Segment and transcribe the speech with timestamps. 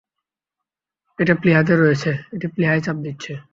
[1.19, 3.33] এটা প্লীহাতে রয়েছে, এটা প্লীহায় চাপ দিচ্ছে।